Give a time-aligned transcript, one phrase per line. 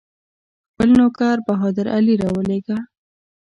[0.69, 2.77] خپل نوکر بهادر علي راولېږه.